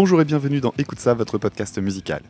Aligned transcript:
Bonjour 0.00 0.20
et 0.20 0.24
bienvenue 0.24 0.60
dans 0.60 0.72
Écoute 0.78 1.00
ça, 1.00 1.12
votre 1.12 1.38
podcast 1.38 1.76
musical. 1.80 2.22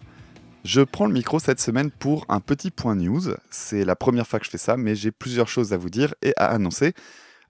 Je 0.64 0.80
prends 0.80 1.04
le 1.04 1.12
micro 1.12 1.38
cette 1.38 1.60
semaine 1.60 1.90
pour 1.90 2.24
un 2.30 2.40
petit 2.40 2.70
point 2.70 2.94
news. 2.94 3.34
C'est 3.50 3.84
la 3.84 3.94
première 3.94 4.26
fois 4.26 4.38
que 4.38 4.46
je 4.46 4.50
fais 4.50 4.56
ça, 4.56 4.78
mais 4.78 4.94
j'ai 4.94 5.10
plusieurs 5.10 5.48
choses 5.48 5.74
à 5.74 5.76
vous 5.76 5.90
dire 5.90 6.14
et 6.22 6.32
à 6.38 6.46
annoncer. 6.46 6.94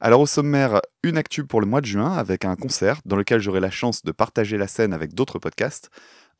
Alors 0.00 0.20
au 0.20 0.26
sommaire, 0.26 0.80
une 1.04 1.18
actu 1.18 1.44
pour 1.44 1.60
le 1.60 1.68
mois 1.68 1.80
de 1.80 1.86
juin 1.86 2.14
avec 2.14 2.44
un 2.44 2.56
concert 2.56 2.98
dans 3.04 3.14
lequel 3.14 3.40
j'aurai 3.40 3.60
la 3.60 3.70
chance 3.70 4.02
de 4.02 4.10
partager 4.10 4.58
la 4.58 4.66
scène 4.66 4.92
avec 4.92 5.14
d'autres 5.14 5.38
podcasts, 5.38 5.88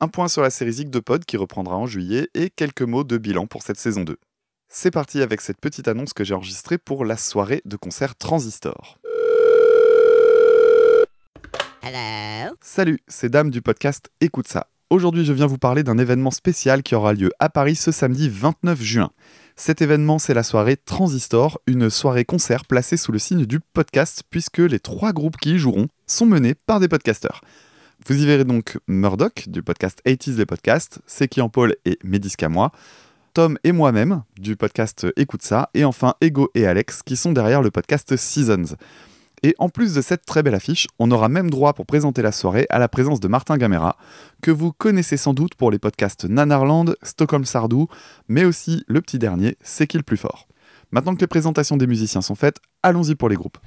un 0.01 0.09
point 0.09 0.27
sur 0.27 0.43
la 0.43 0.51
série 0.51 0.73
Zig 0.73 0.91
de 0.91 0.99
Pod 0.99 1.25
qui 1.25 1.37
reprendra 1.37 1.77
en 1.77 1.87
juillet 1.87 2.31
et 2.35 2.51
quelques 2.51 2.83
mots 2.83 3.05
de 3.05 3.17
bilan 3.17 3.47
pour 3.47 3.63
cette 3.63 3.79
saison 3.79 4.03
2. 4.03 4.17
C'est 4.69 4.91
parti 4.91 5.23
avec 5.23 5.41
cette 5.41 5.61
petite 5.61 5.87
annonce 5.87 6.15
que 6.15 6.25
j'ai 6.25 6.35
enregistrée 6.35 6.79
pour 6.79 7.05
la 7.05 7.17
soirée 7.17 7.63
de 7.65 7.77
concert 7.77 8.17
Transistor. 8.17 8.99
Salut, 12.61 12.99
c'est 13.09 13.31
Dame 13.31 13.51
du 13.51 13.63
podcast 13.63 14.11
Écoute 14.21 14.47
ça. 14.47 14.67
Aujourd'hui, 14.91 15.25
je 15.25 15.33
viens 15.33 15.47
vous 15.47 15.57
parler 15.57 15.83
d'un 15.83 15.97
événement 15.97 16.31
spécial 16.31 16.83
qui 16.83 16.95
aura 16.95 17.15
lieu 17.15 17.31
à 17.39 17.49
Paris 17.49 17.77
ce 17.77 17.93
samedi 17.93 18.29
29 18.29 18.83
juin. 18.83 19.11
Cet 19.57 19.81
événement, 19.81 20.19
c'est 20.19 20.35
la 20.35 20.43
soirée 20.43 20.77
Transistor, 20.77 21.61
une 21.67 21.89
soirée 21.89 22.27
concert 22.27 22.67
placée 22.67 22.99
sous 22.99 23.11
le 23.11 23.19
signe 23.19 23.47
du 23.47 23.61
podcast 23.61 24.23
puisque 24.29 24.59
les 24.59 24.81
trois 24.81 25.13
groupes 25.13 25.39
qui 25.39 25.55
y 25.55 25.59
joueront 25.59 25.89
sont 26.07 26.27
menés 26.27 26.55
par 26.55 26.79
des 26.79 26.89
podcasteurs. 26.89 27.41
Vous 28.07 28.23
y 28.23 28.27
verrez 28.27 28.45
donc 28.45 28.79
Murdoch 28.87 29.49
du 29.49 29.63
podcast 29.63 30.01
80s 30.05 30.37
les 30.37 30.47
podcasts, 30.47 31.01
Seki 31.07 31.41
en 31.41 31.49
Paul 31.49 31.75
et 31.87 31.99
Médisca 32.05 32.51
moi, 32.51 32.71
Tom 33.33 33.59
et 33.65 33.73
moi-même 33.73 34.25
du 34.39 34.57
podcast 34.57 35.07
Écoute 35.17 35.43
ça, 35.43 35.71
et 35.73 35.85
enfin 35.85 36.15
Ego 36.21 36.51
et 36.55 36.67
Alex 36.67 37.03
qui 37.03 37.17
sont 37.17 37.33
derrière 37.33 37.63
le 37.63 37.71
podcast 37.71 38.15
Seasons. 38.17 38.77
Et 39.43 39.55
en 39.59 39.69
plus 39.69 39.95
de 39.95 40.03
cette 40.03 40.25
très 40.25 40.43
belle 40.43 40.55
affiche, 40.55 40.87
on 40.99 41.11
aura 41.11 41.29
même 41.29 41.51
droit 41.51 41.73
pour 41.73 41.87
présenter 41.87 42.23
la 42.23 42.33
soirée 42.33 42.67
à 42.71 42.79
la 42.79 42.89
présence 42.89 43.21
de 43.21 43.29
Martin 43.29 43.57
Gamera, 43.57 43.97
que 44.43 44.51
vous 44.51 44.73
connaissez 44.73 45.17
sans 45.17 45.35
doute 45.35 45.55
pour 45.55 45.71
les 45.71 45.79
podcasts 45.79 46.25
Nanarland, 46.25 46.95
Stockholm 47.03 47.45
Sardou, 47.45 47.89
mais 48.29 48.45
aussi 48.45 48.85
le 48.89 49.01
petit 49.01 49.19
dernier, 49.19 49.57
C'est 49.63 49.87
qui 49.87 49.97
le 49.97 50.03
plus 50.03 50.17
fort? 50.17 50.49
Maintenant 50.91 51.15
que 51.15 51.21
les 51.21 51.27
présentations 51.27 51.77
des 51.77 51.87
musiciens 51.87 52.23
sont 52.23 52.35
faites, 52.35 52.59
allons-y 52.83 53.15
pour 53.15 53.29
les 53.29 53.37
groupes. 53.37 53.59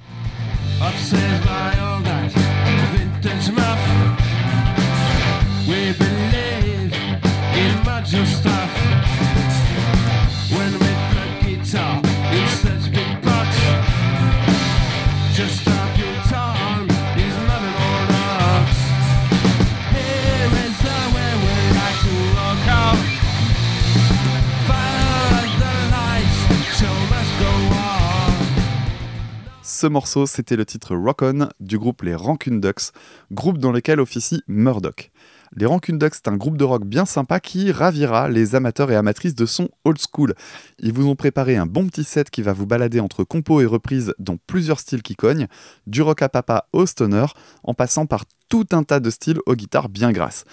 Ce 29.82 29.88
morceau, 29.88 30.28
c'était 30.28 30.58
le 30.58 30.64
titre 30.64 30.96
Rock 30.96 31.24
On 31.24 31.50
du 31.60 31.80
groupe 31.80 32.04
Les 32.04 32.14
Rancune 32.14 32.62
Ducks, 32.62 32.92
groupe 33.32 33.58
dans 33.58 33.72
lequel 33.72 34.00
officie 34.00 34.44
Murdoch. 34.48 35.10
Les 35.56 35.66
Rancune 35.66 35.98
Ducks, 35.98 36.14
c'est 36.14 36.28
un 36.28 36.38
groupe 36.38 36.56
de 36.56 36.64
rock 36.64 36.86
bien 36.86 37.06
sympa 37.06 37.40
qui 37.40 37.72
ravira 37.72 38.30
les 38.30 38.54
amateurs 38.54 38.92
et 38.92 38.96
amatrices 38.96 39.34
de 39.34 39.48
son 39.48 39.70
old 39.84 39.98
school. 39.98 40.36
Ils 40.78 40.94
vous 40.94 41.08
ont 41.08 41.16
préparé 41.16 41.58
un 41.58 41.66
bon 41.66 41.88
petit 41.88 42.04
set 42.04 42.30
qui 42.30 42.44
va 42.44 42.54
vous 42.54 42.68
balader 42.68 43.00
entre 43.00 43.24
compos 43.24 43.60
et 43.60 43.66
reprises 43.66 44.14
dans 44.20 44.38
plusieurs 44.46 44.80
styles 44.80 45.02
qui 45.02 45.16
cognent, 45.16 45.48
du 45.88 46.04
rock 46.04 46.22
à 46.22 46.30
papa 46.30 46.68
au 46.74 46.86
stoner, 46.86 47.26
en 47.64 47.74
passant 47.74 48.06
par 48.06 48.26
tout 48.50 48.68
un 48.74 48.84
tas 48.84 49.00
de 49.00 49.10
styles 49.10 49.40
aux 49.48 49.56
guitares 49.56 49.90
bien 49.90 50.12
grasses. 50.12 50.44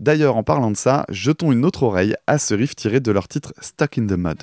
D'ailleurs, 0.00 0.36
en 0.36 0.42
parlant 0.42 0.72
de 0.72 0.76
ça, 0.76 1.06
jetons 1.08 1.52
une 1.52 1.64
autre 1.64 1.84
oreille 1.84 2.16
à 2.26 2.36
ce 2.36 2.52
riff 2.52 2.74
tiré 2.74 2.98
de 2.98 3.12
leur 3.12 3.28
titre 3.28 3.54
Stuck 3.60 3.96
in 3.98 4.08
the 4.08 4.18
Mud. 4.18 4.42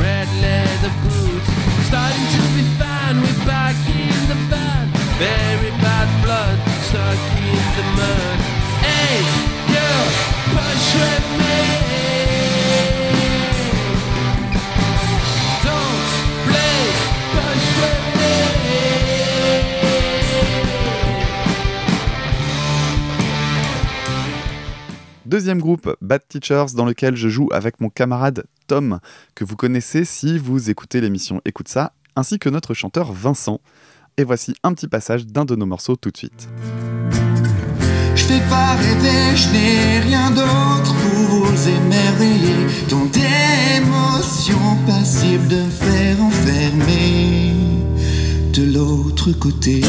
Red 0.00 0.28
leather 0.40 0.94
boots. 1.02 1.48
Starting 1.88 2.26
to 2.34 2.42
be 2.54 2.64
fine, 2.78 3.16
we're 3.20 3.44
back 3.46 3.76
in 3.88 4.18
the 4.30 4.38
band. 4.50 4.88
Very 5.18 5.72
bad 5.82 6.08
blood, 6.24 6.58
stuck 6.86 7.20
in 7.36 7.64
the 7.76 7.84
mud. 7.98 8.38
Hey, 8.86 9.18
you, 9.74 9.90
with 10.94 11.38
me. 11.38 11.47
Deuxième 25.28 25.60
groupe, 25.60 25.94
Bad 26.00 26.22
Teachers, 26.26 26.72
dans 26.74 26.86
lequel 26.86 27.14
je 27.14 27.28
joue 27.28 27.50
avec 27.52 27.82
mon 27.82 27.90
camarade 27.90 28.44
Tom, 28.66 28.98
que 29.34 29.44
vous 29.44 29.56
connaissez 29.56 30.06
si 30.06 30.38
vous 30.38 30.70
écoutez 30.70 31.02
l'émission 31.02 31.42
Écoute 31.44 31.68
ça, 31.68 31.92
ainsi 32.16 32.38
que 32.38 32.48
notre 32.48 32.72
chanteur 32.72 33.12
Vincent. 33.12 33.60
Et 34.16 34.24
voici 34.24 34.54
un 34.62 34.72
petit 34.72 34.88
passage 34.88 35.26
d'un 35.26 35.44
de 35.44 35.54
nos 35.54 35.66
morceaux 35.66 35.96
tout 35.96 36.10
de 36.10 36.16
suite. 36.16 36.48
Je 38.14 38.24
pas 38.48 38.76
je 39.34 39.52
n'ai 39.52 40.00
rien 40.00 40.30
d'autre 40.30 40.94
pour 40.94 41.20
vous 41.20 41.68
émerveiller. 41.68 42.66
Tant 42.88 43.06
passibles 44.86 45.48
de 45.48 45.62
faire 45.64 46.22
enfermer 46.22 47.52
de 48.54 48.64
l'autre 48.72 49.32
côté. 49.32 49.82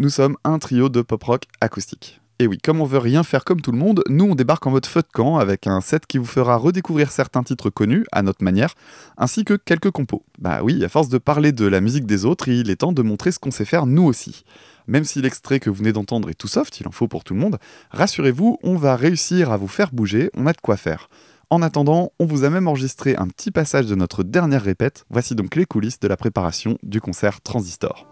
Nous, 0.00 0.08
sommes 0.08 0.36
un 0.44 0.58
trio 0.58 0.88
de 0.88 1.02
pop-rock 1.02 1.42
acoustique. 1.60 2.22
Et 2.38 2.46
oui, 2.46 2.56
comme 2.56 2.80
on 2.80 2.86
veut 2.86 2.96
rien 2.96 3.22
faire 3.22 3.44
comme 3.44 3.60
tout 3.60 3.70
le 3.70 3.76
monde, 3.76 4.02
nous 4.08 4.24
on 4.24 4.34
débarque 4.34 4.66
en 4.66 4.70
mode 4.70 4.86
feu 4.86 5.02
de 5.02 5.12
camp 5.12 5.36
avec 5.36 5.66
un 5.66 5.82
set 5.82 6.06
qui 6.06 6.16
vous 6.16 6.24
fera 6.24 6.56
redécouvrir 6.56 7.10
certains 7.10 7.42
titres 7.42 7.68
connus 7.68 8.06
à 8.10 8.22
notre 8.22 8.42
manière, 8.42 8.74
ainsi 9.18 9.44
que 9.44 9.52
quelques 9.52 9.90
compos. 9.90 10.24
Bah 10.38 10.60
oui, 10.62 10.82
à 10.82 10.88
force 10.88 11.10
de 11.10 11.18
parler 11.18 11.52
de 11.52 11.66
la 11.66 11.82
musique 11.82 12.06
des 12.06 12.24
autres, 12.24 12.48
il 12.48 12.70
est 12.70 12.76
temps 12.76 12.92
de 12.92 13.02
montrer 13.02 13.30
ce 13.30 13.38
qu'on 13.38 13.50
sait 13.50 13.66
faire 13.66 13.84
nous 13.84 14.04
aussi. 14.04 14.44
Même 14.86 15.04
si 15.04 15.20
l'extrait 15.20 15.60
que 15.60 15.68
vous 15.68 15.76
venez 15.76 15.92
d'entendre 15.92 16.30
est 16.30 16.34
tout 16.34 16.48
soft, 16.48 16.80
il 16.80 16.88
en 16.88 16.92
faut 16.92 17.06
pour 17.06 17.22
tout 17.22 17.34
le 17.34 17.40
monde, 17.40 17.58
rassurez-vous, 17.90 18.56
on 18.62 18.76
va 18.76 18.96
réussir 18.96 19.52
à 19.52 19.58
vous 19.58 19.68
faire 19.68 19.92
bouger, 19.92 20.30
on 20.34 20.46
a 20.46 20.54
de 20.54 20.60
quoi 20.62 20.78
faire. 20.78 21.10
En 21.50 21.60
attendant, 21.60 22.12
on 22.18 22.24
vous 22.24 22.44
a 22.44 22.48
même 22.48 22.68
enregistré 22.68 23.16
un 23.16 23.28
petit 23.28 23.50
passage 23.50 23.84
de 23.84 23.94
notre 23.94 24.22
dernière 24.22 24.62
répète, 24.62 25.04
voici 25.10 25.34
donc 25.34 25.56
les 25.56 25.66
coulisses 25.66 26.00
de 26.00 26.08
la 26.08 26.16
préparation 26.16 26.78
du 26.82 27.02
concert 27.02 27.42
Transistor. 27.42 28.06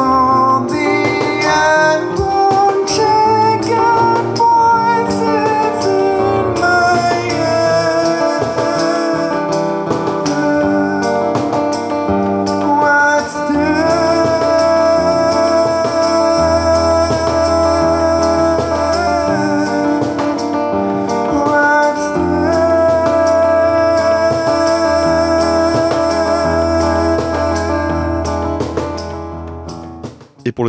On 0.00 0.68
the 0.68 0.74
end. 0.78 2.27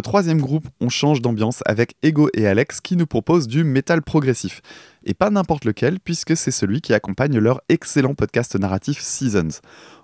Troisième 0.01 0.41
groupe, 0.41 0.67
on 0.81 0.89
change 0.89 1.21
d'ambiance 1.21 1.61
avec 1.65 1.95
Ego 2.03 2.29
et 2.33 2.47
Alex 2.47 2.81
qui 2.81 2.95
nous 2.95 3.07
proposent 3.07 3.47
du 3.47 3.63
métal 3.63 4.01
progressif. 4.01 4.61
Et 5.03 5.13
pas 5.13 5.29
n'importe 5.29 5.65
lequel, 5.65 5.99
puisque 5.99 6.35
c'est 6.35 6.51
celui 6.51 6.81
qui 6.81 6.93
accompagne 6.93 7.37
leur 7.37 7.61
excellent 7.69 8.13
podcast 8.13 8.55
narratif 8.55 8.99
Seasons. 9.01 9.61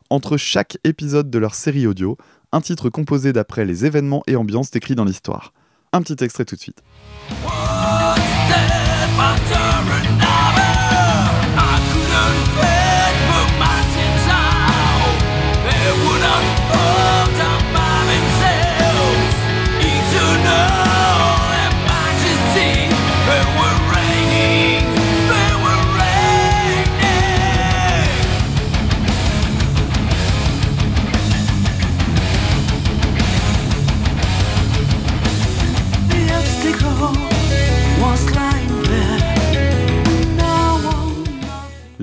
Entre 0.09 0.38
chaque 0.38 0.77
épisode 0.83 1.30
de 1.30 1.39
leur 1.39 1.56
série 1.56 1.88
audio, 1.88 2.18
un 2.51 2.62
titre 2.62 2.89
composé 2.89 3.33
d'après 3.33 3.65
les 3.65 3.86
événements 3.86 4.24
et 4.27 4.36
ambiances 4.36 4.71
décrits 4.71 4.95
dans 4.95 5.06
l'histoire. 5.06 5.53
Un 5.94 6.01
petit 6.01 6.24
extrait 6.24 6.45
tout 6.45 6.56
de 6.56 6.62
suite. 6.62 6.81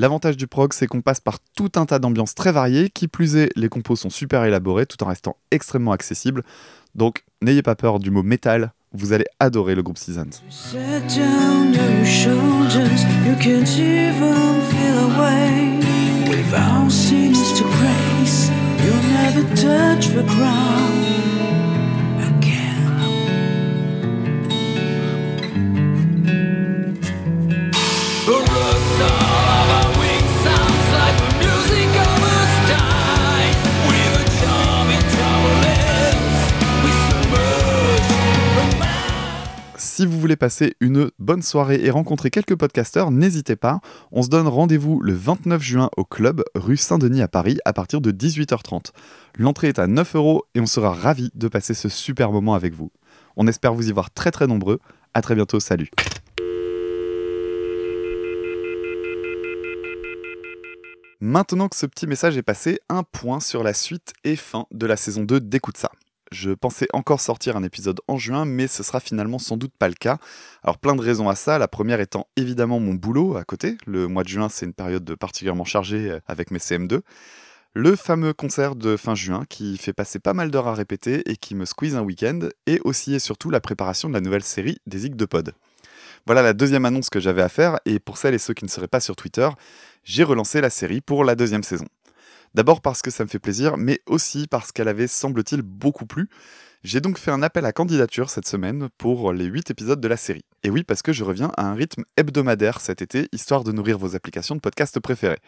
L'avantage 0.03 0.37
du 0.37 0.49
prog, 0.49 0.73
c'est 0.73 0.89
qu'on 0.89 1.01
passe 1.01 1.21
par 1.21 1.39
tout 1.55 1.71
un 1.77 1.87
tas 1.87 2.01
d'ambiances 2.01 2.35
très 2.35 2.51
variées, 2.51 2.91
qui 2.91 3.07
plus 3.07 3.37
est, 3.37 3.51
les 3.55 3.69
compos 3.69 3.95
sont 3.95 4.11
super 4.11 4.43
élaborés 4.43 4.85
tout 4.85 5.01
en 5.05 5.07
restant 5.07 5.37
extrêmement 5.53 5.93
accessibles. 5.93 6.43
Donc 6.97 7.23
n'ayez 7.41 7.63
pas 7.63 7.77
peur 7.77 8.01
du 8.01 8.11
mot 8.11 8.25
métal, 8.25 8.73
vous 8.93 9.13
allez 9.13 9.27
adorer 9.39 9.77
le 9.77 9.85
groupe 9.85 9.99
Seasons. 9.99 10.43
Si 39.85 40.07
vous 40.07 40.21
voulez 40.21 40.37
passer 40.37 40.77
une 40.79 41.11
bonne 41.19 41.43
soirée 41.43 41.81
et 41.83 41.91
rencontrer 41.91 42.31
quelques 42.31 42.55
podcasteurs, 42.55 43.11
n'hésitez 43.11 43.57
pas. 43.57 43.81
On 44.13 44.23
se 44.23 44.29
donne 44.29 44.47
rendez-vous 44.47 45.01
le 45.01 45.13
29 45.13 45.61
juin 45.61 45.91
au 45.97 46.05
club 46.05 46.45
rue 46.55 46.77
Saint-Denis 46.77 47.21
à 47.21 47.27
Paris 47.27 47.59
à 47.65 47.73
partir 47.73 48.01
de 48.01 48.13
18h30. 48.13 48.93
L'entrée 49.39 49.67
est 49.67 49.81
à 49.81 49.89
9 49.89 50.15
euros 50.15 50.45
et 50.55 50.61
on 50.61 50.67
sera 50.67 50.93
ravis 50.93 51.31
de 51.35 51.49
passer 51.49 51.75
ce 51.75 51.89
super 51.89 52.31
moment 52.31 52.55
avec 52.55 52.75
vous. 52.75 52.93
On 53.37 53.49
espère 53.49 53.75
vous 53.75 53.89
y 53.89 53.93
voir 53.93 54.13
très 54.13 54.31
très 54.31 54.47
nombreux. 54.47 54.79
À 55.15 55.21
très 55.21 55.35
bientôt, 55.35 55.59
salut. 55.59 55.91
Maintenant 61.21 61.69
que 61.69 61.77
ce 61.77 61.87
petit 61.87 62.07
message 62.07 62.37
est 62.37 62.43
passé, 62.43 62.79
un 62.89 63.03
point 63.03 63.41
sur 63.41 63.65
la 63.65 63.75
suite 63.75 64.13
et 64.23 64.37
fin 64.37 64.67
de 64.71 64.87
la 64.87 64.97
saison 64.97 65.25
2 65.25 65.41
d'Écoute 65.41 65.77
ça. 65.77 65.91
Je 66.33 66.51
pensais 66.51 66.89
encore 66.95 67.21
sortir 67.21 67.59
un 67.59 67.63
épisode 67.63 68.01
en 68.09 68.17
juin, 68.17 68.47
mais 68.47 68.67
ce 68.67 68.83
sera 68.83 69.01
finalement 69.01 69.39
sans 69.39 69.59
doute 69.59 69.75
pas 69.79 69.89
le 69.89 69.95
cas. 69.95 70.17
Alors 70.63 70.79
plein 70.79 70.97
de 70.97 71.03
raisons 71.03 71.29
à 71.29 71.35
ça, 71.35 71.59
la 71.59 71.69
première 71.69 72.01
étant 72.01 72.27
évidemment 72.37 72.81
mon 72.81 72.95
boulot 72.95 73.37
à 73.37 73.45
côté. 73.45 73.77
Le 73.87 74.09
mois 74.09 74.23
de 74.23 74.29
juin 74.29 74.49
c'est 74.49 74.65
une 74.65 74.73
période 74.73 75.15
particulièrement 75.17 75.65
chargée 75.65 76.11
euh, 76.11 76.21
avec 76.27 76.51
mes 76.51 76.59
CM2. 76.59 77.03
Le 77.75 77.97
fameux 77.97 78.33
concert 78.33 78.77
de 78.77 78.97
fin 78.97 79.15
juin 79.15 79.45
qui 79.47 79.77
fait 79.77 79.93
passer 79.93 80.19
pas 80.19 80.33
mal 80.33 80.51
d'heures 80.51 80.69
à 80.69 80.75
répéter 80.75 81.23
et 81.31 81.37
qui 81.37 81.55
me 81.55 81.67
squeeze 81.67 81.97
un 81.97 82.03
week-end, 82.03 82.49
et 82.67 82.81
aussi 82.85 83.15
et 83.15 83.19
surtout 83.19 83.51
la 83.51 83.61
préparation 83.61 84.09
de 84.09 84.15
la 84.15 84.21
nouvelle 84.21 84.43
série 84.43 84.79
des 84.87 84.99
Zig 84.99 85.17
de 85.17 85.25
Pod. 85.27 85.55
Voilà 86.27 86.43
la 86.43 86.53
deuxième 86.55 86.85
annonce 86.85 87.11
que 87.11 87.21
j'avais 87.21 87.43
à 87.43 87.49
faire, 87.49 87.79
et 87.85 87.99
pour 87.99 88.17
celles 88.17 88.35
et 88.35 88.39
ceux 88.39 88.55
qui 88.55 88.65
ne 88.65 88.71
seraient 88.71 88.89
pas 88.89 89.01
sur 89.01 89.17
Twitter, 89.17 89.49
j'ai 90.05 90.23
relancé 90.23 90.61
la 90.61 90.71
série 90.71 91.01
pour 91.01 91.25
la 91.25 91.35
deuxième 91.35 91.63
saison. 91.63 91.87
D'abord 92.55 92.81
parce 92.83 93.03
que 93.03 93.11
ça 93.11 93.25
me 93.25 93.29
fait 93.29 93.39
plaisir, 93.39 93.77
mais 93.77 94.01
aussi 94.07 94.47
parce 94.47 94.73
qu'elle 94.73 94.89
avait, 94.89 95.07
semble-t-il, 95.07 95.63
beaucoup 95.63 96.07
plu. 96.07 96.29
J'ai 96.85 97.01
donc 97.01 97.17
fait 97.17 97.31
un 97.31 97.43
appel 97.43 97.65
à 97.65 97.73
candidature 97.73 98.29
cette 98.29 98.47
semaine 98.47 98.89
pour 98.99 99.33
les 99.33 99.45
8 99.45 99.71
épisodes 99.71 100.01
de 100.01 100.09
la 100.09 100.17
série. 100.17 100.45
Et 100.65 100.71
oui, 100.71 100.83
parce 100.83 101.01
que 101.01 101.13
je 101.13 101.25
reviens 101.25 101.53
à 101.57 101.67
un 101.67 101.75
rythme 101.75 102.03
hebdomadaire 102.17 102.81
cet 102.81 103.01
été, 103.03 103.29
histoire 103.33 103.65
de 103.65 103.73
nourrir 103.73 103.99
vos 103.99 104.17
applications 104.17 104.57
de 104.57 104.61
podcast 104.61 104.99
préférées. 105.01 105.39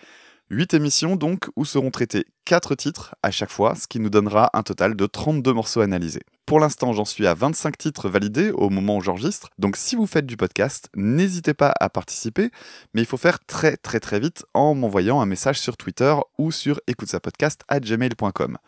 8 0.51 0.75
émissions 0.75 1.17
donc, 1.17 1.49
où 1.57 1.65
seront 1.65 1.91
traités 1.91 2.27
4 2.45 2.75
titres 2.75 3.15
à 3.23 3.31
chaque 3.31 3.51
fois, 3.51 3.75
ce 3.75 3.87
qui 3.87 3.99
nous 3.99 4.11
donnera 4.11 4.51
un 4.53 4.63
total 4.63 4.95
de 4.95 5.07
32 5.07 5.53
morceaux 5.53 5.81
analysés. 5.81 6.23
Pour 6.45 6.61
l'instant, 6.61 6.93
j'en 6.93 7.07
suis 7.07 7.27
à 7.27 7.33
25 7.33 7.79
titres 7.79 8.09
validés 8.11 8.51
au 8.51 8.69
moment 8.69 8.99
où 8.99 9.01
j'enregistre, 9.01 9.49
donc 9.59 9.77
si 9.77 9.97
vous 9.97 10.07
faites 10.07 10.27
du 10.27 10.37
podcast, 10.37 10.89
n'hésitez 10.95 11.55
pas 11.55 11.73
à 11.81 11.89
participer, 11.89 12.51
mais 12.93 13.01
il 13.01 13.07
faut 13.07 13.17
faire 13.17 13.39
très 13.47 13.79
très 13.79 14.01
très 14.01 14.21
vite 14.21 14.45
en 14.53 14.75
m'envoyant 14.75 15.21
un 15.23 15.27
message 15.27 15.59
sur 15.59 15.79
Twitter 15.79 16.15
ou 16.37 16.53
sur 16.53 16.79
écoutesapodcast@gmail.com. 16.87 18.59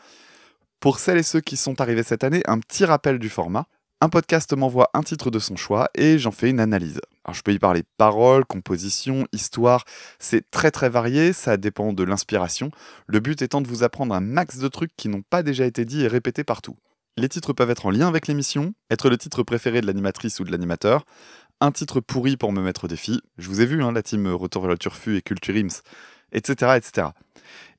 Pour 0.81 0.99
celles 0.99 1.19
et 1.19 1.22
ceux 1.22 1.40
qui 1.40 1.58
sont 1.58 1.81
arrivés 1.81 2.02
cette 2.02 2.25
année, 2.25 2.43
un 2.46 2.58
petit 2.58 2.84
rappel 2.84 3.19
du 3.19 3.29
format. 3.29 3.67
Un 4.00 4.08
podcast 4.08 4.52
m'envoie 4.55 4.90
un 4.94 5.02
titre 5.02 5.31
de 5.31 5.38
son 5.38 5.56
choix 5.56 5.88
et 5.94 6.19
j'en 6.19 6.31
fais 6.31 6.50
une 6.50 6.61
analyse. 6.61 7.00
Alors 7.26 7.34
je 7.34 7.43
peux 7.43 7.52
y 7.52 7.58
parler 7.58 7.82
paroles, 7.99 8.44
composition, 8.44 9.26
histoire, 9.32 9.84
c'est 10.20 10.49
très 10.49 10.70
très 10.70 10.88
varié, 10.88 11.32
ça 11.32 11.56
dépend 11.56 11.93
de 11.93 12.05
l'inspiration. 12.05 12.70
Le 13.08 13.19
but 13.19 13.43
étant 13.43 13.61
de 13.61 13.67
vous 13.67 13.82
apprendre 13.82 14.14
un 14.14 14.20
max 14.20 14.58
de 14.58 14.69
trucs 14.69 14.94
qui 14.96 15.08
n'ont 15.08 15.23
pas 15.23 15.43
déjà 15.43 15.67
été 15.67 15.84
dits 15.84 16.05
et 16.05 16.06
répétés 16.08 16.44
partout. 16.44 16.76
Les 17.17 17.28
titres 17.28 17.52
peuvent 17.52 17.70
être 17.70 17.87
en 17.87 17.90
lien 17.90 18.06
avec 18.06 18.28
l'émission, 18.28 18.75
être 18.90 19.11
le 19.11 19.19
titre 19.19 19.43
préféré 19.43 19.81
de 19.81 19.87
l'animatrice 19.87 20.38
ou 20.38 20.44
de 20.44 20.52
l'animateur, 20.52 21.05
un 21.61 21.73
titre 21.73 21.99
pourri 21.99 22.37
pour 22.37 22.52
me 22.52 22.62
mettre 22.62 22.84
au 22.84 22.88
défi, 22.88 23.20
je 23.38 23.49
vous 23.49 23.61
ai 23.61 23.67
vu, 23.67 23.82
hein, 23.82 23.90
la 23.90 24.02
team 24.02 24.29
Retour 24.29 24.62
vers 24.62 24.70
le 24.70 24.79
Turfu 24.79 25.17
et 25.17 25.22
Culture 25.22 25.56
Ims, 25.56 25.82
etc., 26.31 26.76
etc. 26.76 27.08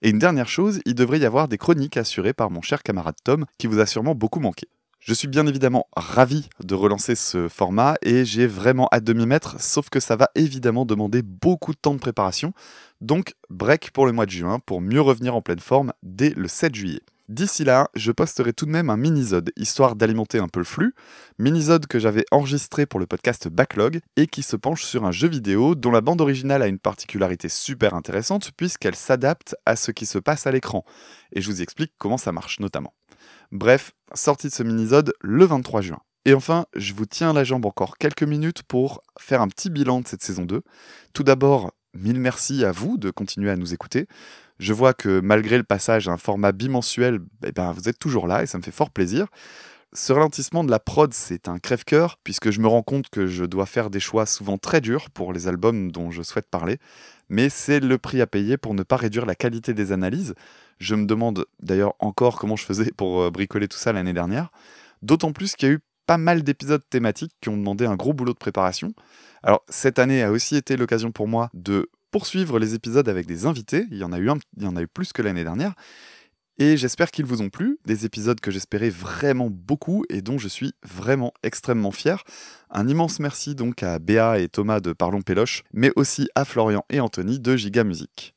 Et 0.02 0.10
une 0.10 0.20
dernière 0.20 0.50
chose, 0.50 0.82
il 0.86 0.96
devrait 0.96 1.20
y 1.20 1.26
avoir 1.26 1.48
des 1.48 1.58
chroniques 1.58 1.96
assurées 1.96 2.34
par 2.34 2.52
mon 2.52 2.62
cher 2.62 2.84
camarade 2.84 3.16
Tom, 3.24 3.46
qui 3.58 3.68
vous 3.68 3.80
a 3.80 3.86
sûrement 3.86 4.14
beaucoup 4.14 4.42
manqué. 4.42 4.68
Je 5.08 5.14
suis 5.14 5.30
bien 5.30 5.48
évidemment 5.48 5.88
ravi 5.96 6.50
de 6.62 6.76
relancer 6.76 7.16
ce 7.16 7.48
format 7.48 7.96
et 8.02 8.26
j'ai 8.26 8.46
vraiment 8.46 8.90
hâte 8.92 9.06
de 9.06 9.14
m'y 9.14 9.26
mettre, 9.26 9.56
sauf 9.58 9.90
que 9.90 10.02
ça 10.02 10.18
va 10.18 10.30
évidemment 10.36 10.84
demander 10.84 11.22
beaucoup 11.22 11.72
de 11.72 11.78
temps 11.78 11.94
de 11.94 12.00
préparation, 12.00 12.52
donc 13.00 13.34
break 13.50 13.92
pour 13.92 14.06
le 14.06 14.12
mois 14.12 14.26
de 14.26 14.32
juin 14.32 14.60
pour 14.60 14.82
mieux 14.82 15.00
revenir 15.00 15.34
en 15.34 15.42
pleine 15.42 15.62
forme 15.62 15.94
dès 16.04 16.32
le 16.32 16.50
7 16.50 16.76
juillet. 16.76 17.00
D'ici 17.30 17.66
là, 17.66 17.90
je 17.94 18.14
posterai 18.14 18.54
tout 18.54 18.66
de 18.66 18.72
même 18.72 18.90
un 18.90 18.96
mini-zode, 18.96 19.52
histoire 19.58 19.98
d'alimenter 19.98 20.40
un 20.40 20.48
peu 20.48 20.62
le 20.62 20.66
flux, 20.66 20.94
mini-zode 21.40 21.86
que 21.86 22.00
j'avais 22.00 22.24
enregistré 22.32 22.86
pour 22.86 23.02
le 23.02 23.06
podcast 23.06 23.50
Backlog 23.50 24.00
et 24.16 24.28
qui 24.28 24.44
se 24.44 24.56
penche 24.56 24.84
sur 24.84 25.06
un 25.06 25.12
jeu 25.12 25.28
vidéo 25.28 25.76
dont 25.76 25.92
la 25.92 26.00
bande 26.00 26.22
originale 26.22 26.62
a 26.62 26.68
une 26.68 26.80
particularité 26.80 27.50
super 27.50 27.96
intéressante 27.96 28.52
puisqu'elle 28.52 28.96
s'adapte 28.96 29.58
à 29.66 29.76
ce 29.76 29.92
qui 29.92 30.06
se 30.06 30.20
passe 30.20 30.48
à 30.48 30.52
l'écran. 30.52 30.86
Et 31.34 31.42
je 31.42 31.52
vous 31.52 31.62
explique 31.62 31.92
comment 31.98 32.18
ça 32.18 32.32
marche 32.32 32.62
notamment. 32.62 32.94
Bref, 33.52 33.92
sortie 34.14 34.48
de 34.48 34.54
ce 34.54 34.64
mini-zode 34.64 35.14
le 35.20 35.44
23 35.44 35.82
juin. 35.82 36.00
Et 36.24 36.34
enfin, 36.34 36.66
je 36.76 36.94
vous 36.94 37.06
tiens 37.06 37.34
la 37.34 37.44
jambe 37.44 37.66
encore 37.66 37.98
quelques 37.98 38.24
minutes 38.24 38.64
pour 38.64 39.02
faire 39.20 39.42
un 39.42 39.50
petit 39.50 39.70
bilan 39.70 40.00
de 40.00 40.08
cette 40.08 40.24
saison 40.24 40.46
2. 40.46 40.62
Tout 41.14 41.24
d'abord, 41.24 41.74
mille 41.94 42.20
merci 42.22 42.64
à 42.64 42.72
vous 42.72 42.98
de 42.98 43.12
continuer 43.12 43.50
à 43.50 43.58
nous 43.58 43.74
écouter. 43.74 44.08
Je 44.60 44.74
vois 44.74 44.94
que 44.94 45.20
malgré 45.20 45.58
le 45.58 45.64
passage 45.64 46.08
à 46.08 46.12
un 46.12 46.18
format 46.18 46.52
bimensuel, 46.52 47.20
eh 47.46 47.52
ben, 47.52 47.72
vous 47.72 47.90
êtes 47.90 48.00
toujours 48.00 48.28
là 48.28 48.44
et 48.44 48.46
ça 48.46 48.58
me 48.58 48.64
fait 48.64 48.72
fort 48.72 48.90
plaisir. 48.90 49.28
Ce 49.94 50.12
ralentissement 50.12 50.64
de 50.64 50.72
la 50.72 50.80
prod, 50.80 51.14
c'est 51.14 51.48
un 51.48 51.60
crève-cœur, 51.60 52.20
puisque 52.24 52.52
je 52.52 52.60
me 52.60 52.68
rends 52.68 52.84
compte 52.84 53.10
que 53.10 53.26
je 53.26 53.46
dois 53.46 53.66
faire 53.66 53.90
des 53.90 54.02
choix 54.02 54.26
souvent 54.26 54.58
très 54.58 54.82
durs 54.82 55.10
pour 55.10 55.32
les 55.32 55.48
albums 55.48 55.92
dont 55.92 56.12
je 56.12 56.24
souhaite 56.24 56.50
parler, 56.50 56.78
mais 57.30 57.50
c'est 57.50 57.80
le 57.80 57.98
prix 57.98 58.20
à 58.22 58.28
payer 58.28 58.58
pour 58.58 58.74
ne 58.74 58.84
pas 58.84 58.98
réduire 58.98 59.26
la 59.26 59.36
qualité 59.36 59.74
des 59.74 59.94
analyses. 59.94 60.36
Je 60.80 60.96
me 60.96 61.06
demande 61.06 61.46
d'ailleurs 61.62 61.96
encore 62.00 62.38
comment 62.38 62.58
je 62.58 62.66
faisais 62.66 62.92
pour 62.92 63.22
euh, 63.22 63.32
bricoler 63.32 63.68
tout 63.68 63.78
ça 63.78 63.94
l'année 63.94 64.14
dernière, 64.14 64.52
d'autant 65.02 65.32
plus 65.32 65.56
qu'il 65.56 65.70
y 65.70 65.72
a 65.72 65.76
eu 65.76 65.80
pas 66.06 66.18
mal 66.18 66.44
d'épisodes 66.44 66.84
thématiques 66.90 67.34
qui 67.42 67.50
ont 67.50 67.58
demandé 67.58 67.86
un 67.86 67.96
gros 67.96 68.14
boulot 68.14 68.34
de 68.34 68.38
préparation. 68.38 68.94
Alors 69.42 69.64
cette 69.70 70.00
année 70.00 70.22
a 70.22 70.32
aussi 70.32 70.56
été 70.56 70.78
l'occasion 70.78 71.12
pour 71.12 71.28
moi 71.28 71.50
de 71.54 71.90
poursuivre 72.12 72.60
les 72.60 72.74
épisodes 72.74 73.08
avec 73.10 73.26
des 73.26 73.46
invités, 73.46 73.86
il 73.92 73.98
y 73.98 74.04
en 74.04 74.12
a 74.12 74.20
eu, 74.20 74.30
un, 74.30 74.38
il 74.58 74.64
y 74.64 74.68
en 74.68 74.76
a 74.76 74.82
eu 74.82 74.88
plus 74.88 75.14
que 75.14 75.22
l'année 75.22 75.44
dernière, 75.44 75.74
et 76.60 76.76
j'espère 76.76 77.12
qu'ils 77.12 77.26
vous 77.26 77.44
ont 77.44 77.50
plu, 77.50 77.78
des 77.86 78.06
épisodes 78.06 78.40
que 78.40 78.50
j'espérais 78.50 78.90
vraiment 78.90 79.50
beaucoup 79.52 80.04
et 80.10 80.24
dont 80.24 80.40
je 80.40 80.48
suis 80.48 80.74
vraiment 80.84 81.32
extrêmement 81.44 81.92
fier. 81.92 82.24
Un 82.72 82.88
immense 82.88 83.20
merci 83.20 83.54
donc 83.54 83.84
à 83.84 84.00
Béa 84.00 84.40
et 84.40 84.50
Thomas 84.50 84.80
de 84.80 84.92
Parlons 84.92 85.22
Péloche, 85.22 85.64
mais 85.72 85.92
aussi 85.96 86.30
à 86.34 86.46
Florian 86.46 86.84
et 86.90 87.00
Anthony 87.00 87.40
de 87.40 87.56
Giga 87.56 87.84
Musique. 87.84 88.34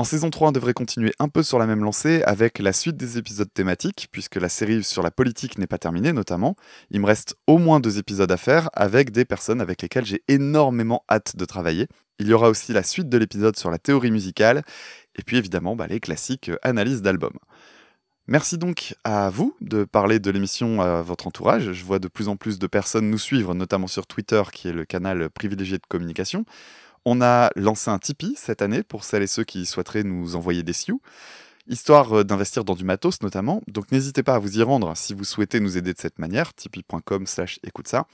En 0.00 0.04
saison 0.04 0.30
3, 0.30 0.48
on 0.48 0.52
devrait 0.52 0.72
continuer 0.72 1.12
un 1.18 1.28
peu 1.28 1.42
sur 1.42 1.58
la 1.58 1.66
même 1.66 1.84
lancée 1.84 2.22
avec 2.22 2.58
la 2.58 2.72
suite 2.72 2.96
des 2.96 3.18
épisodes 3.18 3.52
thématiques, 3.52 4.08
puisque 4.10 4.36
la 4.36 4.48
série 4.48 4.82
sur 4.82 5.02
la 5.02 5.10
politique 5.10 5.58
n'est 5.58 5.66
pas 5.66 5.76
terminée 5.76 6.14
notamment. 6.14 6.56
Il 6.90 7.02
me 7.02 7.06
reste 7.06 7.36
au 7.46 7.58
moins 7.58 7.80
deux 7.80 7.98
épisodes 7.98 8.32
à 8.32 8.38
faire 8.38 8.70
avec 8.72 9.10
des 9.10 9.26
personnes 9.26 9.60
avec 9.60 9.82
lesquelles 9.82 10.06
j'ai 10.06 10.22
énormément 10.26 11.04
hâte 11.10 11.36
de 11.36 11.44
travailler. 11.44 11.86
Il 12.18 12.28
y 12.28 12.32
aura 12.32 12.48
aussi 12.48 12.72
la 12.72 12.82
suite 12.82 13.10
de 13.10 13.18
l'épisode 13.18 13.58
sur 13.58 13.70
la 13.70 13.76
théorie 13.76 14.10
musicale, 14.10 14.62
et 15.16 15.22
puis 15.22 15.36
évidemment 15.36 15.76
bah, 15.76 15.86
les 15.86 16.00
classiques 16.00 16.50
analyses 16.62 17.02
d'albums. 17.02 17.38
Merci 18.26 18.56
donc 18.56 18.94
à 19.04 19.28
vous 19.28 19.54
de 19.60 19.84
parler 19.84 20.18
de 20.18 20.30
l'émission 20.30 20.80
à 20.80 21.02
votre 21.02 21.26
entourage. 21.26 21.72
Je 21.72 21.84
vois 21.84 21.98
de 21.98 22.08
plus 22.08 22.28
en 22.28 22.36
plus 22.36 22.58
de 22.58 22.66
personnes 22.66 23.10
nous 23.10 23.18
suivre, 23.18 23.54
notamment 23.54 23.86
sur 23.86 24.06
Twitter, 24.06 24.42
qui 24.50 24.68
est 24.68 24.72
le 24.72 24.86
canal 24.86 25.28
privilégié 25.28 25.76
de 25.76 25.86
communication. 25.86 26.46
On 27.04 27.22
a 27.22 27.50
lancé 27.56 27.90
un 27.90 27.98
Tipeee 27.98 28.34
cette 28.36 28.62
année 28.62 28.82
pour 28.82 29.04
celles 29.04 29.22
et 29.22 29.26
ceux 29.26 29.44
qui 29.44 29.64
souhaiteraient 29.64 30.04
nous 30.04 30.36
envoyer 30.36 30.62
des 30.62 30.74
sioux, 30.74 31.00
histoire 31.66 32.18
euh, 32.18 32.24
d'investir 32.24 32.64
dans 32.64 32.74
du 32.74 32.84
matos 32.84 33.22
notamment. 33.22 33.62
Donc 33.68 33.90
n'hésitez 33.90 34.22
pas 34.22 34.34
à 34.34 34.38
vous 34.38 34.58
y 34.58 34.62
rendre 34.62 34.94
si 34.96 35.14
vous 35.14 35.24
souhaitez 35.24 35.60
nous 35.60 35.78
aider 35.78 35.94
de 35.94 35.98
cette 35.98 36.18
manière, 36.18 36.52
tipeee.com 36.52 37.26
slash 37.26 37.58
écoute 37.62 37.88
ça. 37.88 38.06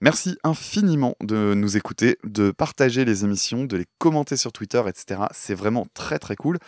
Merci 0.00 0.36
infiniment 0.42 1.14
de 1.20 1.54
nous 1.54 1.76
écouter, 1.76 2.18
de 2.24 2.50
partager 2.50 3.04
les 3.04 3.24
émissions, 3.24 3.64
de 3.64 3.76
les 3.76 3.86
commenter 3.98 4.36
sur 4.36 4.52
Twitter, 4.52 4.82
etc. 4.86 5.22
C'est 5.30 5.54
vraiment 5.54 5.86
très 5.94 6.18
très 6.18 6.36
cool. 6.36 6.58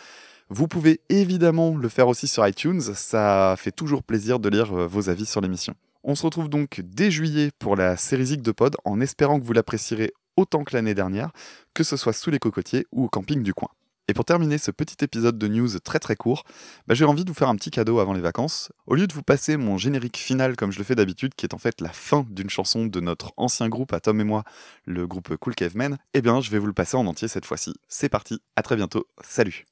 Vous 0.49 0.67
pouvez 0.69 1.01
évidemment 1.09 1.75
le 1.75 1.89
faire 1.89 2.07
aussi 2.07 2.27
sur 2.27 2.47
iTunes, 2.47 2.79
ça 2.81 3.55
fait 3.57 3.71
toujours 3.71 4.01
plaisir 4.01 4.39
de 4.39 4.47
lire 4.47 4.73
euh, 4.73 4.87
vos 4.87 5.09
avis 5.09 5.25
sur 5.25 5.41
l'émission. 5.41 5.75
On 6.03 6.15
se 6.15 6.23
retrouve 6.23 6.47
donc 6.47 6.79
dès 6.85 7.11
juillet 7.11 7.51
pour 7.59 7.75
la 7.75 7.97
série 7.97 8.27
Zig 8.27 8.41
de 8.41 8.51
Pod 8.53 8.77
en 8.85 9.01
espérant 9.01 9.41
que 9.41 9.45
vous 9.45 9.51
l'apprécierez 9.51 10.13
autant 10.37 10.63
que 10.63 10.75
l'année 10.75 10.93
dernière, 10.93 11.31
que 11.73 11.83
ce 11.83 11.97
soit 11.97 12.13
sous 12.13 12.31
les 12.31 12.39
cocotiers 12.39 12.85
ou 12.91 13.05
au 13.05 13.09
camping 13.09 13.43
du 13.43 13.53
coin. 13.53 13.69
Et 14.09 14.13
pour 14.13 14.23
terminer 14.23 14.57
ce 14.57 14.71
petit 14.71 15.03
épisode 15.03 15.37
de 15.37 15.47
news 15.49 15.79
très 15.79 15.99
très 15.99 16.15
court, 16.15 16.45
bah, 16.87 16.95
j'ai 16.95 17.03
envie 17.03 17.25
de 17.25 17.29
vous 17.29 17.35
faire 17.35 17.49
un 17.49 17.57
petit 17.57 17.71
cadeau 17.71 17.99
avant 17.99 18.13
les 18.13 18.21
vacances. 18.21 18.71
Au 18.85 18.95
lieu 18.95 19.05
de 19.05 19.13
vous 19.13 19.21
passer 19.21 19.57
mon 19.57 19.77
générique 19.77 20.15
final 20.15 20.55
comme 20.55 20.71
je 20.71 20.77
le 20.77 20.85
fais 20.85 20.95
d'habitude, 20.95 21.35
qui 21.35 21.45
est 21.45 21.53
en 21.53 21.57
fait 21.57 21.81
la 21.81 21.89
fin 21.89 22.25
d'une 22.29 22.49
chanson 22.49 22.85
de 22.85 22.99
notre 23.01 23.33
ancien 23.35 23.67
groupe 23.67 23.91
à 23.91 23.99
Tom 23.99 24.21
et 24.21 24.23
moi, 24.23 24.43
le 24.85 25.07
groupe 25.07 25.35
Cool 25.35 25.55
Cavemen, 25.55 25.97
eh 26.13 26.21
bien 26.21 26.39
je 26.39 26.49
vais 26.51 26.59
vous 26.59 26.67
le 26.67 26.73
passer 26.73 26.95
en 26.95 27.05
entier 27.05 27.27
cette 27.27 27.45
fois-ci. 27.45 27.73
C'est 27.89 28.09
parti, 28.09 28.41
à 28.55 28.61
très 28.61 28.77
bientôt, 28.77 29.07
salut 29.21 29.65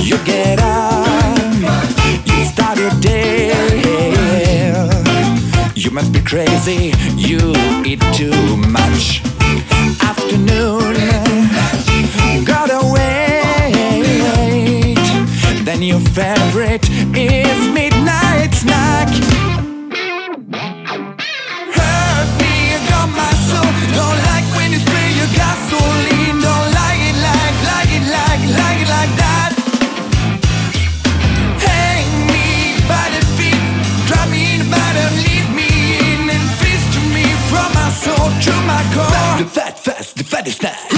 You 0.00 0.18
get 0.24 0.60
up, 0.60 1.36
you 2.26 2.44
start 2.44 2.78
your 2.78 2.92
day. 3.00 3.50
You 5.74 5.90
must 5.90 6.12
be 6.12 6.20
crazy, 6.20 6.92
you 7.16 7.52
eat 7.84 8.00
too 8.14 8.56
much. 8.56 9.20
Afternoon, 10.00 10.94
gotta 12.44 12.78
wait. 12.94 14.14
Then 15.64 15.82
your 15.82 15.98
favorite 15.98 16.88
is 17.16 17.43
in 40.46 40.93